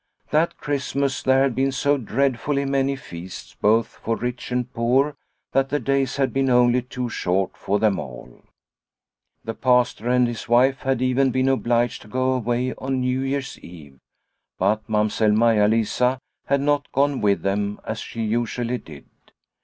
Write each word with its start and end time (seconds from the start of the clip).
That 0.31 0.57
Christmas 0.57 1.21
there 1.21 1.43
had 1.43 1.53
been 1.53 1.71
so 1.71 1.95
dreadfully 1.95 2.65
many 2.65 2.95
feasts 2.95 3.53
both 3.53 3.87
for 4.03 4.15
rich 4.15 4.51
and 4.51 4.73
poor 4.73 5.15
that 5.51 5.69
the 5.69 5.79
days 5.79 6.15
had 6.17 6.33
been 6.33 6.49
only 6.49 6.81
too 6.81 7.07
short 7.07 7.55
for 7.55 7.77
them 7.77 7.99
all. 7.99 8.41
The 9.43 9.53
Pastor 9.53 10.09
and 10.09 10.27
his 10.27 10.49
wife 10.49 10.79
had 10.79 11.03
even 11.03 11.29
been 11.29 11.47
obliged 11.49 12.01
to 12.01 12.07
go 12.07 12.31
away 12.31 12.73
on 12.79 12.99
New 13.01 13.21
Year's 13.21 13.59
Eve, 13.59 13.99
but 14.57 14.81
Mamsell 14.89 15.33
Maia 15.33 15.67
Lisa 15.67 16.17
had 16.47 16.61
not 16.61 16.91
gone 16.91 17.21
with 17.21 17.43
them 17.43 17.79
as 17.85 17.99
she 17.99 18.23
usually 18.23 18.79
did. 18.79 19.05